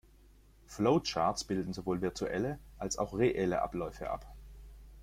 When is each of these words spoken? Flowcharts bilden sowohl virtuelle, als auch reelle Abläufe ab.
Flowcharts 0.65 1.43
bilden 1.45 1.73
sowohl 1.75 2.01
virtuelle, 2.01 2.57
als 2.79 2.97
auch 2.97 3.13
reelle 3.13 3.61
Abläufe 3.61 4.09
ab. 4.09 4.33